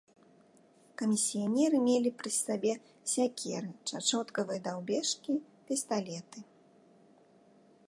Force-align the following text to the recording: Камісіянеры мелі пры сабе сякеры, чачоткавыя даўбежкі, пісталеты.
Камісіянеры 1.01 1.81
мелі 1.87 2.09
пры 2.21 2.31
сабе 2.37 2.71
сякеры, 3.13 3.69
чачоткавыя 3.91 4.59
даўбежкі, 4.69 5.33
пісталеты. 5.71 6.39